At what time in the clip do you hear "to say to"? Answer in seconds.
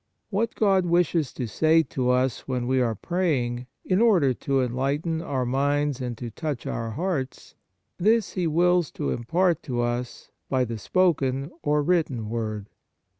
1.33-2.09